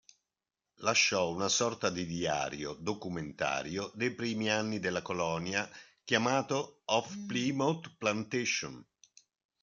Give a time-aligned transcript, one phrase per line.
[0.77, 5.69] Lasciò una sorta di diario-documentario dei primi anni della colonia
[6.03, 8.83] chiamato "Of Plymouth Plantation".